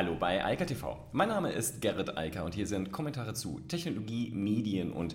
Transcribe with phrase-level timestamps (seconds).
[0.00, 0.98] Hallo bei Eika TV.
[1.12, 5.14] Mein Name ist Gerrit Eiker und hier sind Kommentare zu Technologie, Medien und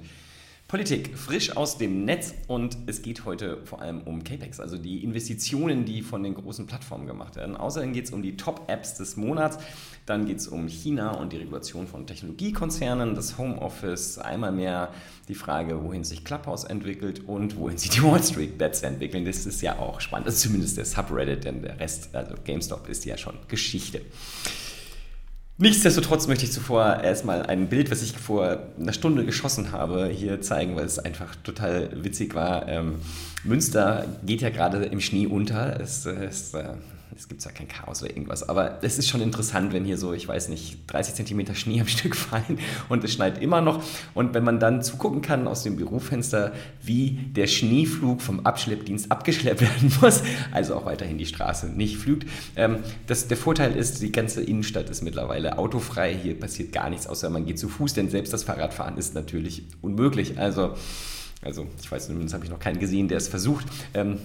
[0.68, 1.18] Politik.
[1.18, 5.86] Frisch aus dem Netz und es geht heute vor allem um CAPEX, also die Investitionen,
[5.86, 7.58] die von den großen Plattformen gemacht werden.
[7.58, 9.58] Außerdem geht es um die Top-Apps des Monats.
[10.06, 14.92] Dann geht es um China und die Regulation von Technologiekonzernen, das Homeoffice, einmal mehr
[15.28, 19.26] die Frage, wohin sich Clubhouse entwickelt und wohin sich die Wall Street Bets entwickeln.
[19.26, 20.28] Das ist ja auch spannend.
[20.28, 24.02] Ist zumindest der Subreddit, denn der Rest, also GameStop, ist ja schon Geschichte.
[25.58, 30.42] Nichtsdestotrotz möchte ich zuvor erstmal ein Bild, was ich vor einer Stunde geschossen habe, hier
[30.42, 32.68] zeigen, weil es einfach total witzig war.
[32.68, 32.96] Ähm,
[33.46, 35.80] Münster geht ja gerade im Schnee unter.
[35.80, 36.74] Es, es äh,
[37.18, 40.12] es gibt ja kein Chaos oder irgendwas, aber es ist schon interessant, wenn hier so,
[40.14, 43.84] ich weiß nicht, 30 Zentimeter Schnee am Stück fallen und es schneit immer noch.
[44.14, 46.52] Und wenn man dann zugucken kann aus dem Bürofenster,
[46.82, 52.30] wie der Schneeflug vom Abschleppdienst abgeschleppt werden muss, also auch weiterhin die Straße nicht flügt.
[52.56, 56.14] Ähm, das, der Vorteil ist, die ganze Innenstadt ist mittlerweile autofrei.
[56.22, 59.64] Hier passiert gar nichts, außer man geht zu Fuß, denn selbst das Fahrradfahren ist natürlich
[59.82, 60.38] unmöglich.
[60.38, 60.76] Also
[61.46, 63.66] also ich weiß, zumindest habe ich noch keinen gesehen, der es versucht.
[63.94, 64.18] Ähm,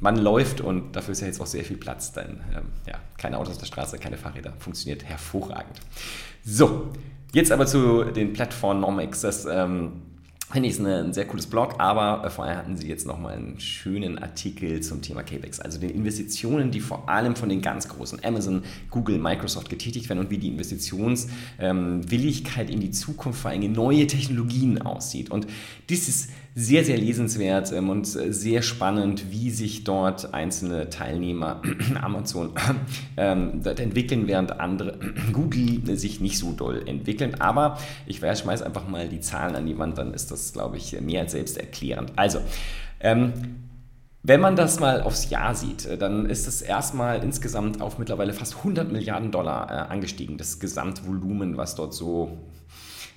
[0.00, 2.12] man läuft und dafür ist ja jetzt auch sehr viel Platz.
[2.12, 4.54] Denn ähm, ja, keine Autos auf der Straße, keine Fahrräder.
[4.58, 5.80] Funktioniert hervorragend.
[6.44, 6.90] So,
[7.32, 9.20] jetzt aber zu den Plattformen Nomex.
[9.20, 9.92] Das ähm,
[10.52, 13.58] Finde ich, ist ein sehr cooles Blog, aber äh, vorher hatten sie jetzt nochmal einen
[13.58, 18.22] schönen Artikel zum Thema CAPEX, also den Investitionen, die vor allem von den ganz großen
[18.22, 23.72] Amazon, Google, Microsoft getätigt werden und wie die Investitionswilligkeit in die Zukunft, vor allem in
[23.72, 25.30] neue Technologien aussieht.
[25.30, 25.46] Und
[25.88, 31.62] dies ist sehr, sehr lesenswert ähm, und äh, sehr spannend, wie sich dort einzelne Teilnehmer,
[32.02, 32.50] Amazon,
[33.16, 34.98] ähm, dort entwickeln, während andere,
[35.32, 37.40] Google, sich nicht so doll entwickeln.
[37.40, 41.00] Aber ich schmeiße einfach mal die Zahlen an die Wand, dann ist das, glaube ich,
[41.00, 42.12] mehr als selbsterklärend.
[42.16, 42.40] Also,
[43.00, 43.32] ähm,
[44.24, 48.34] wenn man das mal aufs Jahr sieht, äh, dann ist es erstmal insgesamt auf mittlerweile
[48.34, 52.38] fast 100 Milliarden Dollar äh, angestiegen, das Gesamtvolumen, was dort so ähm,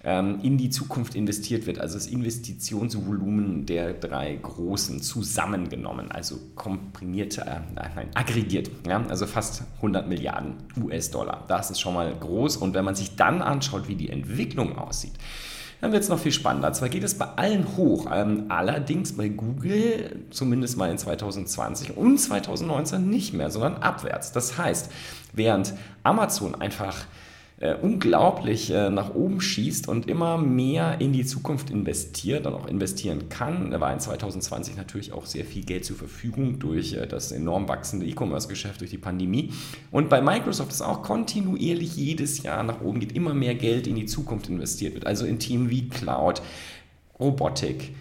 [0.06, 1.80] in die Zukunft investiert wird.
[1.80, 8.70] Also das Investitionsvolumen der drei großen zusammengenommen, also komprimiert, äh, nein, aggregiert.
[8.88, 9.04] Ja?
[9.10, 11.46] Also fast 100 Milliarden US-Dollar.
[11.48, 12.58] Das ist schon mal groß.
[12.58, 15.14] Und wenn man sich dann anschaut, wie die Entwicklung aussieht,
[15.82, 16.72] dann wird es noch viel spannender.
[16.74, 22.20] Zwar geht es bei allen hoch, ähm, allerdings bei Google zumindest mal in 2020 und
[22.20, 24.32] 2019 nicht mehr, sondern abwärts.
[24.32, 24.92] Das heißt,
[25.34, 25.74] während
[26.04, 26.96] Amazon einfach
[27.58, 32.68] äh, unglaublich äh, nach oben schießt und immer mehr in die Zukunft investiert und auch
[32.68, 33.72] investieren kann.
[33.72, 37.70] Da war in 2020 natürlich auch sehr viel Geld zur Verfügung durch äh, das enorm
[37.70, 39.54] wachsende E-Commerce-Geschäft, durch die Pandemie.
[39.90, 43.96] Und bei Microsoft ist auch kontinuierlich jedes Jahr nach oben geht, immer mehr Geld in
[43.96, 45.08] die Zukunft investiert wird.
[45.08, 46.42] Also in Themen wie Cloud,
[47.18, 47.96] Robotik,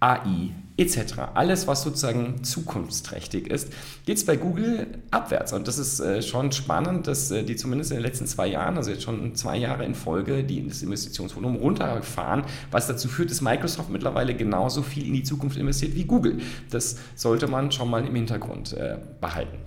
[0.00, 1.14] AI etc.
[1.34, 3.72] Alles, was sozusagen zukunftsträchtig ist,
[4.06, 5.52] geht es bei Google abwärts.
[5.52, 8.76] Und das ist äh, schon spannend, dass äh, die zumindest in den letzten zwei Jahren,
[8.76, 13.40] also jetzt schon zwei Jahre in Folge, die das Investitionsvolumen runterfahren, was dazu führt, dass
[13.40, 16.38] Microsoft mittlerweile genauso viel in die Zukunft investiert wie Google.
[16.70, 19.58] Das sollte man schon mal im Hintergrund äh, behalten.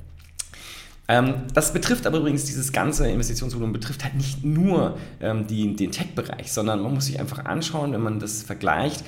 [1.10, 5.92] Ähm, das betrifft aber übrigens, dieses ganze Investitionsvolumen betrifft halt nicht nur ähm, die, den
[5.92, 9.04] Tech-Bereich, sondern man muss sich einfach anschauen, wenn man das vergleicht,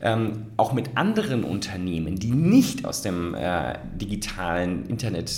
[0.00, 5.30] ähm, auch mit anderen Unternehmen, die nicht aus dem äh, digitalen Internet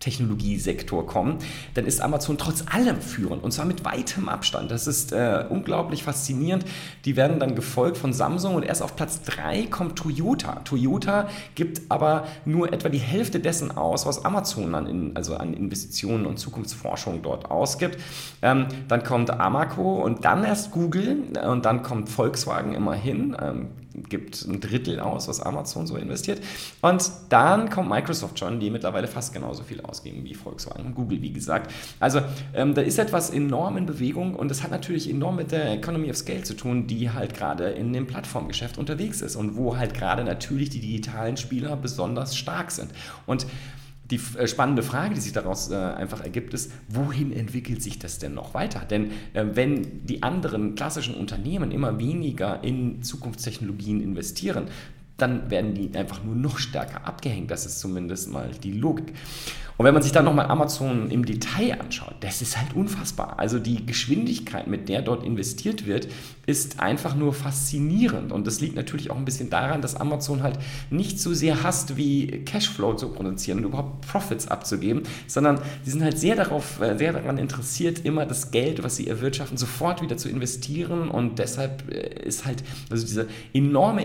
[0.00, 1.38] Technologiesektor kommen,
[1.74, 4.70] dann ist Amazon trotz allem führend und zwar mit weitem Abstand.
[4.70, 6.64] Das ist äh, unglaublich faszinierend.
[7.04, 10.60] Die werden dann gefolgt von Samsung und erst auf Platz 3 kommt Toyota.
[10.64, 15.54] Toyota gibt aber nur etwa die Hälfte dessen aus, was Amazon an, in, also an
[15.54, 17.98] Investitionen und Zukunftsforschung dort ausgibt.
[18.42, 23.36] Ähm, dann kommt Amaco und dann erst Google und dann kommt Volkswagen immerhin.
[23.40, 23.68] Ähm,
[24.02, 26.40] gibt ein Drittel aus, was Amazon so investiert.
[26.80, 31.22] Und dann kommt Microsoft schon, die mittlerweile fast genauso viel ausgeben wie Volkswagen und Google,
[31.22, 31.72] wie gesagt.
[32.00, 32.20] Also
[32.54, 36.10] ähm, da ist etwas enorm in Bewegung und das hat natürlich enorm mit der Economy
[36.10, 39.94] of Scale zu tun, die halt gerade in dem Plattformgeschäft unterwegs ist und wo halt
[39.94, 42.90] gerade natürlich die digitalen Spieler besonders stark sind.
[43.26, 43.46] Und
[44.10, 48.18] die äh, spannende Frage, die sich daraus äh, einfach ergibt, ist, wohin entwickelt sich das
[48.18, 48.80] denn noch weiter?
[48.80, 54.68] Denn äh, wenn die anderen klassischen Unternehmen immer weniger in Zukunftstechnologien investieren,
[55.18, 57.50] dann werden die einfach nur noch stärker abgehängt.
[57.50, 59.12] Das ist zumindest mal die Logik.
[59.78, 63.38] Und wenn man sich dann nochmal Amazon im Detail anschaut, das ist halt unfassbar.
[63.38, 66.08] Also die Geschwindigkeit, mit der dort investiert wird,
[66.46, 68.32] ist einfach nur faszinierend.
[68.32, 70.58] Und das liegt natürlich auch ein bisschen daran, dass Amazon halt
[70.90, 76.02] nicht so sehr hasst, wie Cashflow zu produzieren und überhaupt Profits abzugeben, sondern sie sind
[76.02, 80.16] halt sehr darauf, äh, sehr daran interessiert, immer das Geld, was sie erwirtschaften, sofort wieder
[80.16, 81.08] zu investieren.
[81.08, 84.02] Und deshalb äh, ist halt, also diese enorme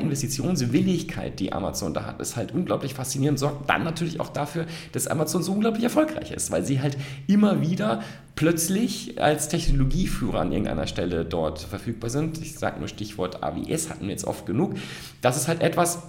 [1.03, 5.07] Investitionswilligkeit, die Amazon da hat, ist halt unglaublich faszinierend, sorgt dann natürlich auch dafür, dass
[5.07, 6.97] Amazon so unglaublich erfolgreich ist, weil sie halt
[7.27, 8.01] immer wieder
[8.35, 12.41] plötzlich als Technologieführer an irgendeiner Stelle dort verfügbar sind.
[12.41, 14.75] Ich sage nur Stichwort AWS, hatten wir jetzt oft genug.
[15.21, 16.03] Das ist halt etwas,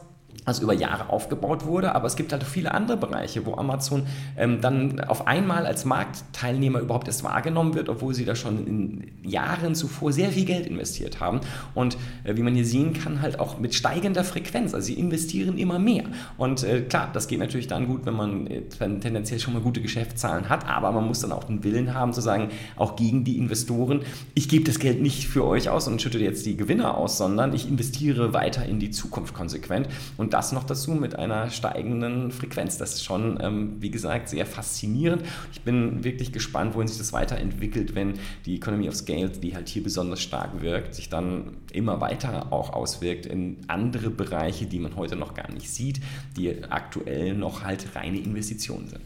[0.45, 4.61] also über Jahre aufgebaut wurde, aber es gibt halt viele andere Bereiche, wo Amazon ähm,
[4.61, 9.75] dann auf einmal als Marktteilnehmer überhaupt erst wahrgenommen wird, obwohl sie da schon in Jahren
[9.75, 11.41] zuvor sehr viel Geld investiert haben.
[11.75, 15.57] Und äh, wie man hier sehen kann, halt auch mit steigender Frequenz, also sie investieren
[15.57, 16.05] immer mehr.
[16.37, 19.81] Und äh, klar, das geht natürlich dann gut, wenn man äh, tendenziell schon mal gute
[19.81, 23.39] Geschäftszahlen hat, aber man muss dann auch den Willen haben zu sagen, auch gegen die
[23.39, 24.01] Investoren,
[24.35, 27.55] ich gebe das Geld nicht für euch aus und schütte jetzt die Gewinner aus, sondern
[27.55, 29.89] ich investiere weiter in die Zukunft konsequent.
[30.17, 32.79] Und das noch dazu mit einer steigenden Frequenz.
[32.79, 35.23] Das ist schon, ähm, wie gesagt, sehr faszinierend.
[35.53, 38.15] Ich bin wirklich gespannt, wohin sich das weiterentwickelt, wenn
[38.47, 42.73] die Economy of Scale, die halt hier besonders stark wirkt, sich dann immer weiter auch
[42.73, 46.01] auswirkt in andere Bereiche, die man heute noch gar nicht sieht,
[46.37, 49.03] die aktuell noch halt reine Investitionen sind.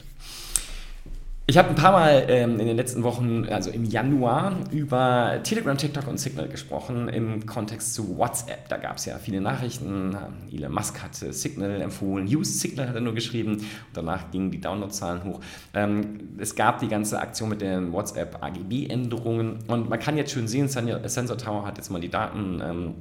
[1.50, 5.79] Ich habe ein paar Mal ähm, in den letzten Wochen, also im Januar, über Telegram,
[5.79, 8.69] TikTok und Signal gesprochen im Kontext zu WhatsApp.
[8.69, 10.15] Da gab es ja viele Nachrichten.
[10.53, 13.53] Elon Musk hat Signal empfohlen, Use Signal hat er nur geschrieben.
[13.53, 13.65] Und
[13.95, 15.41] danach gingen die Downloadzahlen hoch.
[15.73, 20.49] Ähm, es gab die ganze Aktion mit den WhatsApp AGB-Änderungen und man kann jetzt schön
[20.49, 22.61] sehen, Sensor Tower hat jetzt mal die Daten.
[22.62, 22.95] Ähm,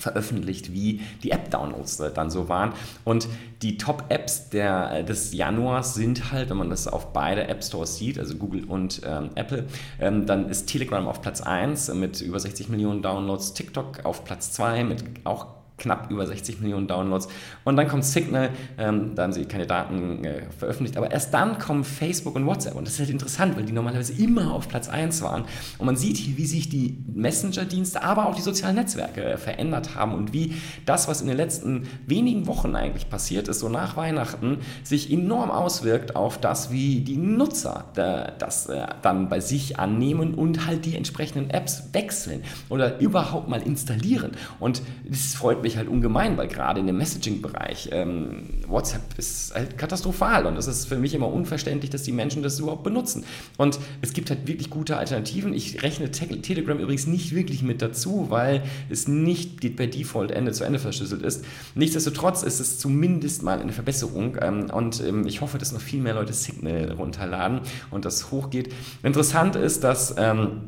[0.00, 2.72] veröffentlicht, wie die App-Downloads dann so waren.
[3.04, 3.28] Und
[3.62, 8.36] die Top-Apps äh, des Januars sind halt, wenn man das auf beide App-Stores sieht, also
[8.36, 9.66] Google und ähm, Apple,
[10.00, 14.52] ähm, dann ist Telegram auf Platz 1 mit über 60 Millionen Downloads, TikTok auf Platz
[14.52, 17.28] 2 mit auch knapp über 60 Millionen Downloads.
[17.64, 21.58] Und dann kommt Signal, ähm, da haben sie keine Daten äh, veröffentlicht, aber erst dann
[21.58, 22.76] kommen Facebook und WhatsApp.
[22.76, 25.44] Und das ist halt interessant, weil die normalerweise immer auf Platz 1 waren.
[25.78, 29.94] Und man sieht hier, wie sich die Messenger-Dienste, aber auch die sozialen Netzwerke äh, verändert
[29.94, 30.54] haben und wie
[30.86, 35.50] das, was in den letzten wenigen Wochen eigentlich passiert ist, so nach Weihnachten, sich enorm
[35.50, 40.84] auswirkt auf das, wie die Nutzer äh, das äh, dann bei sich annehmen und halt
[40.84, 44.32] die entsprechenden Apps wechseln oder überhaupt mal installieren.
[44.58, 49.54] Und das freut mich mich halt ungemein, weil gerade in dem Messaging-Bereich ähm, WhatsApp ist
[49.54, 53.24] halt katastrophal und es ist für mich immer unverständlich, dass die Menschen das überhaupt benutzen.
[53.56, 55.54] Und es gibt halt wirklich gute Alternativen.
[55.54, 60.52] Ich rechne Te Telegram übrigens nicht wirklich mit dazu, weil es nicht per Default Ende
[60.52, 61.44] zu Ende verschlüsselt ist.
[61.74, 66.00] Nichtsdestotrotz ist es zumindest mal eine Verbesserung ähm, und ähm, ich hoffe, dass noch viel
[66.00, 68.72] mehr Leute Signal runterladen und das hochgeht.
[69.02, 70.62] Interessant ist, dass ähm,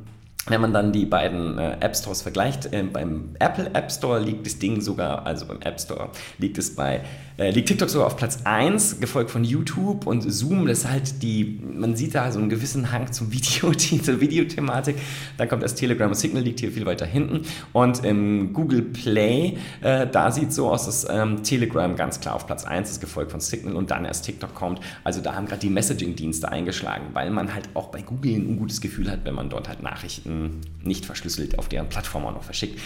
[0.47, 4.45] wenn man dann die beiden äh, App Stores vergleicht, äh, beim Apple App Store liegt
[4.45, 7.03] das Ding sogar, also beim App Store liegt es bei,
[7.39, 11.23] äh, liegt TikTok sogar auf Platz 1, gefolgt von YouTube und Zoom, das ist halt
[11.23, 14.97] die, man sieht da so einen gewissen Hang zum Video, zur Videothematik.
[15.39, 17.43] Dann kommt das Telegram und Signal liegt hier viel weiter hinten
[17.73, 22.35] und im Google Play, äh, da sieht es so aus, dass ähm, Telegram ganz klar
[22.35, 24.81] auf Platz 1 ist, gefolgt von Signal und dann erst TikTok kommt.
[25.05, 28.81] Also da haben gerade die Messaging-Dienste eingeschlagen, weil man halt auch bei Google ein ungutes
[28.81, 32.45] Gefühl hat, wenn man dort halt Nachrichten Nachrichten nicht verschlüsselt auf deren Plattform auch noch
[32.45, 32.81] verschickt.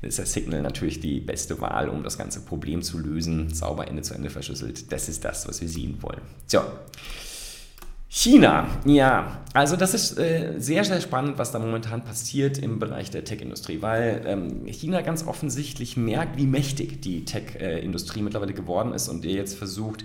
[0.00, 3.52] Ist der Signal natürlich die beste Wahl, um das ganze Problem zu lösen.
[3.52, 4.92] Sauber Ende zu Ende verschlüsselt.
[4.92, 6.20] Das ist das, was wir sehen wollen.
[6.46, 6.60] So.
[8.10, 13.10] China, ja, also das ist äh, sehr, sehr spannend, was da momentan passiert im Bereich
[13.10, 19.08] der Tech-Industrie, weil ähm, China ganz offensichtlich merkt, wie mächtig die Tech-Industrie mittlerweile geworden ist
[19.08, 20.04] und der jetzt versucht,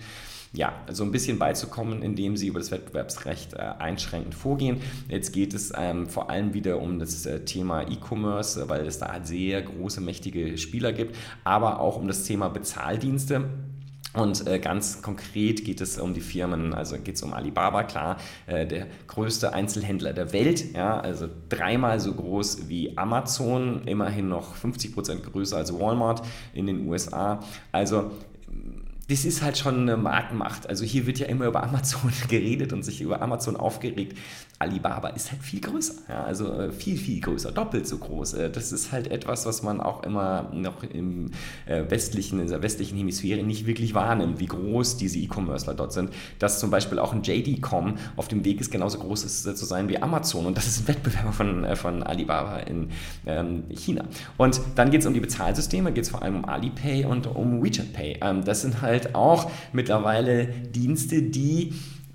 [0.53, 4.81] ja, so ein bisschen beizukommen, indem sie über das Wettbewerbsrecht äh, einschränkend vorgehen.
[5.09, 9.11] Jetzt geht es ähm, vor allem wieder um das äh, Thema E-Commerce, weil es da
[9.11, 13.49] halt sehr große, mächtige Spieler gibt, aber auch um das Thema Bezahldienste.
[14.13, 18.18] Und äh, ganz konkret geht es um die Firmen, also geht es um Alibaba, klar,
[18.45, 24.54] äh, der größte Einzelhändler der Welt, ja, also dreimal so groß wie Amazon, immerhin noch
[24.54, 26.21] 50 Prozent größer als Walmart
[26.54, 27.39] in den USA.
[27.71, 28.11] Also
[29.10, 30.69] das ist halt schon eine Markenmacht.
[30.69, 34.18] Also hier wird ja immer über Amazon geredet und sich über Amazon aufgeregt.
[34.60, 38.33] Alibaba ist halt viel größer, ja, also äh, viel, viel größer, doppelt so groß.
[38.36, 41.31] Äh, das ist halt etwas, was man auch immer noch im
[41.66, 46.12] äh, westlichen, in der westlichen Hemisphäre nicht wirklich wahrnimmt, wie groß diese E-Commercer dort sind.
[46.40, 49.90] Dass zum Beispiel auch ein JD.com auf dem Weg ist, genauso groß ist, zu sein
[49.90, 52.90] wie Amazon und das ist ein Wettbewerber von, von Alibaba in
[53.26, 54.06] ähm, China.
[54.38, 57.64] Und dann geht es um die Bezahlsysteme, geht es vor allem um Alipay und um
[57.64, 58.19] WeChat Pay.
[58.22, 61.74] Ähm, das sind halt auch mittlerweile Dienste, die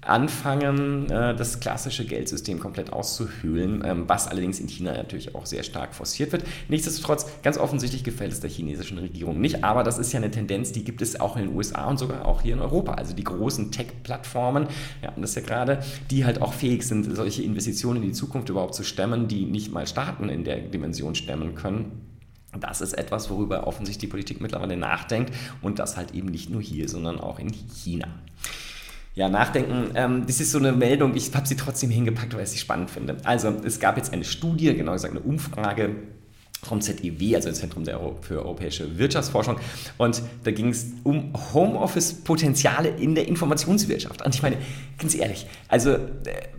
[0.09, 5.63] anfangen, äh, das klassische Geldsystem komplett auszuhöhlen, ähm, was allerdings in China natürlich auch sehr
[5.63, 6.45] stark forciert wird.
[6.69, 10.73] Nichtsdestotrotz, ganz offensichtlich gefällt es der chinesischen Regierung nicht, aber das ist ja eine Tendenz,
[10.73, 12.95] die gibt es auch in den USA und sogar auch hier in Europa.
[12.95, 14.69] Also die großen Tech-Plattformen,
[15.03, 15.81] ja, das ist ja gerade,
[16.11, 19.73] die halt auch fähig sind, solche Investitionen in die Zukunft überhaupt zu stemmen, die nicht
[19.73, 22.08] mal Staaten in der Dimension stemmen können.
[22.59, 26.63] Das ist etwas, worüber offensichtlich die Politik mittlerweile nachdenkt und das halt eben nicht nur
[26.63, 28.09] hier, sondern auch in China.
[29.15, 29.91] ja, nachdenken.
[29.95, 32.91] Ähm, das ist so eine Meldung, ich habe sie trotzdem hingepackt, weil ich sie spannend
[32.91, 33.17] finde.
[33.25, 35.97] Also es gab jetzt eine Studie, genau gesagt eine Umfrage
[36.63, 39.57] vom ZEW, also das Zentrum für europäische Wirtschaftsforschung.
[39.97, 44.25] Und da ging es um Homeoffice-Potenziale in der Informationswirtschaft.
[44.25, 44.57] Und ich meine,
[44.99, 45.99] ganz ehrlich, also äh,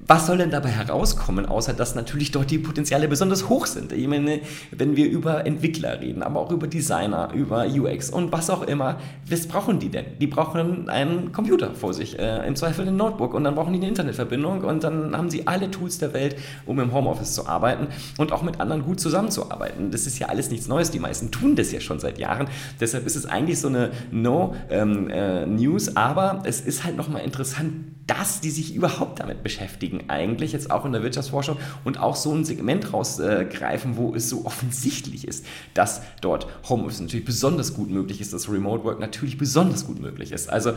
[0.08, 3.92] was soll denn dabei herauskommen, außer dass natürlich dort die Potenziale besonders hoch sind?
[3.92, 4.40] Ich meine,
[4.72, 8.98] wenn wir über Entwickler reden, aber auch über Designer, über UX und was auch immer,
[9.30, 10.06] was brauchen die denn?
[10.20, 13.80] Die brauchen einen Computer vor sich, äh, im Zweifel ein Notebook und dann brauchen die
[13.80, 17.88] eine Internetverbindung und dann haben sie alle Tools der Welt, um im Homeoffice zu arbeiten
[18.18, 19.89] und auch mit anderen gut zusammenzuarbeiten.
[19.92, 22.48] Das ist ja alles nichts Neues, die meisten tun das ja schon seit Jahren.
[22.80, 27.74] Deshalb ist es eigentlich so eine No-News, ähm, äh, aber es ist halt nochmal interessant,
[28.10, 32.34] dass die sich überhaupt damit beschäftigen, eigentlich jetzt auch in der Wirtschaftsforschung und auch so
[32.34, 38.20] ein Segment rausgreifen, wo es so offensichtlich ist, dass dort Homeoffice natürlich besonders gut möglich
[38.20, 40.50] ist, dass Remote Work natürlich besonders gut möglich ist.
[40.50, 40.74] Also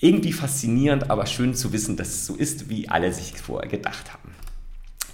[0.00, 4.12] irgendwie faszinierend, aber schön zu wissen, dass es so ist, wie alle sich vorher gedacht
[4.12, 4.25] haben.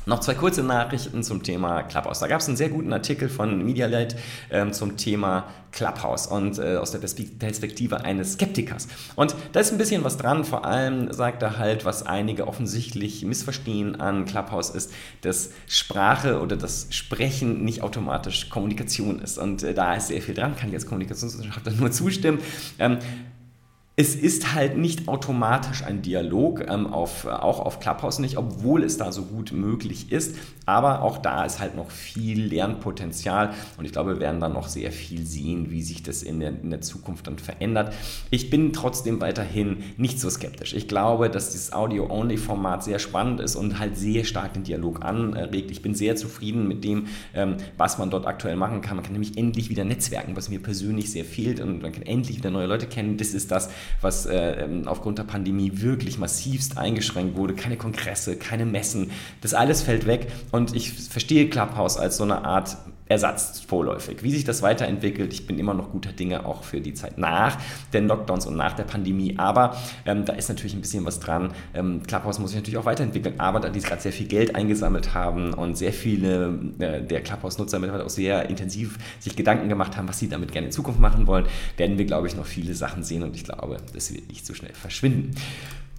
[0.05, 2.19] Noch zwei kurze Nachrichten zum Thema Clubhouse.
[2.19, 4.17] Da gab es einen sehr guten Artikel von MediaLite
[4.51, 8.89] ähm, zum Thema Clubhouse und äh, aus der Perspektive eines Skeptikers.
[9.15, 10.45] Und da ist ein bisschen was dran.
[10.45, 16.57] Vor allem sagt er halt, was einige offensichtlich missverstehen an Clubhouse ist, dass Sprache oder
[16.57, 19.39] das Sprechen nicht automatisch Kommunikation ist.
[19.39, 22.41] Und äh, da ist sehr viel dran, kann ich als Kommunikationswissenschaftler nur zustimmen.
[22.81, 22.99] Ähm,
[23.95, 28.97] es ist halt nicht automatisch ein Dialog, ähm, auf, auch auf Clubhouse nicht, obwohl es
[28.97, 30.37] da so gut möglich ist.
[30.65, 34.69] Aber auch da ist halt noch viel Lernpotenzial und ich glaube, wir werden dann noch
[34.69, 37.93] sehr viel sehen, wie sich das in der, in der Zukunft dann verändert.
[38.31, 40.73] Ich bin trotzdem weiterhin nicht so skeptisch.
[40.73, 45.71] Ich glaube, dass dieses Audio-Only-Format sehr spannend ist und halt sehr stark den Dialog anregt.
[45.71, 48.97] Ich bin sehr zufrieden mit dem, ähm, was man dort aktuell machen kann.
[48.97, 52.39] Man kann nämlich endlich wieder netzwerken, was mir persönlich sehr fehlt und man kann endlich
[52.39, 53.17] wieder neue Leute kennen.
[53.17, 53.69] Das ist das,
[54.01, 57.55] was äh, ähm, aufgrund der Pandemie wirklich massivst eingeschränkt wurde.
[57.55, 59.11] Keine Kongresse, keine Messen.
[59.41, 62.77] Das alles fällt weg und ich verstehe Clubhouse als so eine Art
[63.13, 64.23] Ersatz vorläufig.
[64.23, 67.59] Wie sich das weiterentwickelt, ich bin immer noch guter Dinge auch für die Zeit nach
[67.93, 69.35] den Lockdowns und nach der Pandemie.
[69.39, 69.77] Aber
[70.07, 71.53] ähm, da ist natürlich ein bisschen was dran.
[71.75, 73.39] Ähm, Clubhouse muss sich natürlich auch weiterentwickeln.
[73.39, 77.79] Aber da die gerade sehr viel Geld eingesammelt haben und sehr viele äh, der Clubhouse-Nutzer
[77.79, 81.27] mittlerweile auch sehr intensiv sich Gedanken gemacht haben, was sie damit gerne in Zukunft machen
[81.27, 83.23] wollen, werden wir, glaube ich, noch viele Sachen sehen.
[83.23, 85.35] Und ich glaube, das wird nicht so schnell verschwinden.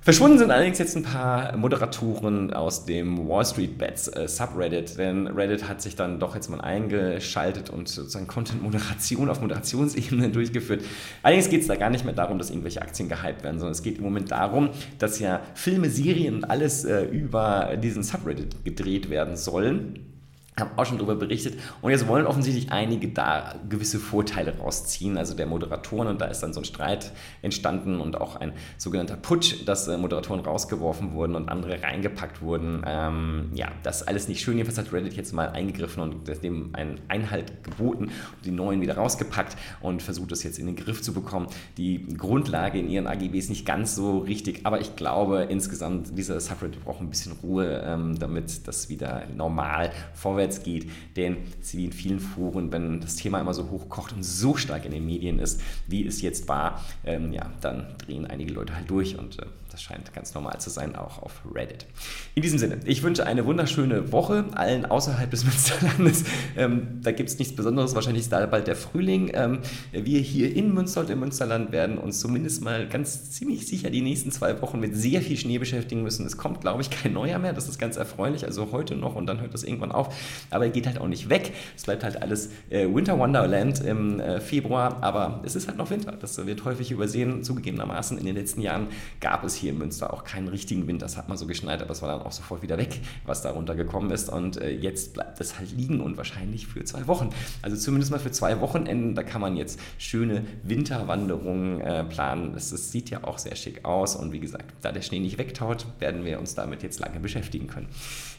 [0.04, 5.28] Verschwunden sind allerdings jetzt ein paar Moderatoren aus dem Wall Street Bets äh, Subreddit, denn
[5.28, 10.84] Reddit hat sich dann doch jetzt mal eingeschaltet und sozusagen Content-Moderation auf Moderationsebene durchgeführt.
[11.22, 13.82] Allerdings geht es da gar nicht mehr darum, dass irgendwelche Aktien gehypt werden, sondern es
[13.82, 19.10] geht im Moment darum, dass ja Filme, Serien und alles äh, über diesen Subreddit gedreht
[19.10, 20.13] werden sollen
[20.60, 21.60] haben auch schon darüber berichtet.
[21.82, 26.08] Und jetzt wollen offensichtlich einige da gewisse Vorteile rausziehen, also der Moderatoren.
[26.08, 29.98] Und da ist dann so ein Streit entstanden und auch ein sogenannter Putsch, dass äh,
[29.98, 32.84] Moderatoren rausgeworfen wurden und andere reingepackt wurden.
[32.86, 34.58] Ähm, ja, das ist alles nicht schön.
[34.58, 38.96] Jedenfalls hat Reddit jetzt mal eingegriffen und dem einen Einhalt geboten und die neuen wieder
[38.96, 41.48] rausgepackt und versucht das jetzt in den Griff zu bekommen.
[41.78, 46.84] Die Grundlage in ihren AGBs nicht ganz so richtig, aber ich glaube insgesamt, dieser Subreddit
[46.84, 50.90] braucht ein bisschen Ruhe, ähm, damit das wieder normal vorwärts vorwärts geht.
[51.16, 51.38] Denn
[51.72, 55.06] wie in vielen Foren, wenn das Thema immer so hochkocht und so stark in den
[55.06, 59.40] Medien ist, wie es jetzt war, ähm, ja, dann drehen einige Leute halt durch und
[59.40, 61.88] äh, das scheint ganz normal zu sein, auch auf Reddit.
[62.36, 66.26] In diesem Sinne, ich wünsche eine wunderschöne Woche allen außerhalb des Münsterlandes.
[66.56, 69.32] Ähm, da gibt es nichts Besonderes, wahrscheinlich ist da bald der Frühling.
[69.34, 69.60] Ähm,
[69.92, 74.02] wir hier in Münster und im Münsterland werden uns zumindest mal ganz ziemlich sicher die
[74.02, 76.26] nächsten zwei Wochen mit sehr viel Schnee beschäftigen müssen.
[76.28, 78.46] Es kommt, glaube ich, kein Neujahr mehr, das ist ganz erfreulich.
[78.46, 80.16] Also heute noch und dann hört das irgendwann auf.
[80.52, 81.52] Aber er geht halt auch nicht weg.
[81.76, 85.90] Es bleibt halt alles äh, Winter Wonderland im äh, Februar, aber es ist halt noch
[85.90, 86.12] Winter.
[86.12, 88.20] Das wird häufig übersehen, zugegebenermaßen.
[88.20, 88.88] In den letzten Jahren
[89.20, 91.02] gab es hier in Münster auch keinen richtigen Wind.
[91.02, 93.52] Das hat mal so geschneit, aber es war dann auch sofort wieder weg, was da
[93.52, 94.30] runtergekommen ist.
[94.30, 97.30] Und äh, jetzt bleibt es halt liegen und wahrscheinlich für zwei Wochen.
[97.62, 99.16] Also zumindest mal für zwei Wochenenden.
[99.16, 102.54] Da kann man jetzt schöne Winterwanderungen äh, planen.
[102.54, 104.16] Das, das sieht ja auch sehr schick aus.
[104.16, 107.68] Und wie gesagt, da der Schnee nicht wegtaut, werden wir uns damit jetzt lange beschäftigen
[107.68, 107.88] können.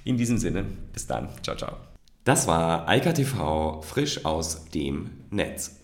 [0.05, 1.29] In diesem Sinne, bis dann.
[1.43, 1.77] Ciao, ciao.
[2.25, 5.84] Das war Eika TV frisch aus dem Netz.